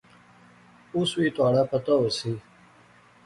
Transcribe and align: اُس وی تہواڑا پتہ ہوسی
اُس 0.95 1.09
وی 1.17 1.27
تہواڑا 1.35 1.63
پتہ 1.71 1.93
ہوسی 1.99 2.31